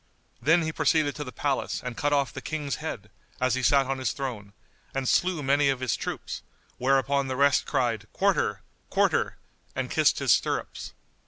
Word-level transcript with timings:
Then 0.41 0.63
he 0.63 0.71
proceeded 0.71 1.15
to 1.15 1.23
the 1.23 1.31
palace 1.31 1.79
and 1.83 1.95
cut 1.95 2.11
off 2.11 2.33
the 2.33 2.41
King's 2.41 2.77
head, 2.77 3.11
as 3.39 3.53
he 3.53 3.61
sat 3.61 3.85
on 3.85 3.99
his 3.99 4.13
throne, 4.13 4.51
and 4.95 5.07
slew 5.07 5.43
many 5.43 5.69
of 5.69 5.79
his 5.79 5.95
troops, 5.95 6.41
whereupon 6.79 7.27
the 7.27 7.35
rest 7.35 7.67
cried 7.67 8.07
"Quarter! 8.11 8.61
Quarter!" 8.89 9.37
and 9.75 9.91
kissed 9.91 10.17
his 10.17 10.31
stirrups. 10.31 10.93